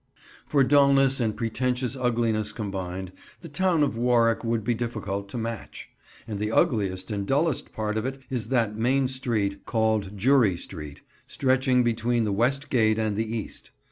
For 0.47 0.63
dulness 0.63 1.19
and 1.19 1.37
pretentious 1.37 1.95
ugliness 1.95 2.51
combined, 2.51 3.11
the 3.41 3.47
town 3.49 3.83
of 3.83 3.99
Warwick 3.99 4.43
would 4.43 4.63
be 4.63 4.73
difficult 4.73 5.29
to 5.29 5.37
match; 5.37 5.89
and 6.27 6.39
the 6.39 6.51
ugliest 6.51 7.11
and 7.11 7.27
dullest 7.27 7.71
part 7.71 7.99
of 7.99 8.05
it 8.07 8.17
is 8.27 8.47
that 8.49 8.75
main 8.75 9.07
street 9.07 9.63
called 9.67 10.17
Jury 10.17 10.57
Street, 10.57 11.01
stretching 11.27 11.83
between 11.83 12.23
the 12.23 12.33
West 12.33 12.71
Gate 12.71 12.97
and 12.97 13.15
the 13.15 13.31
East. 13.37 13.69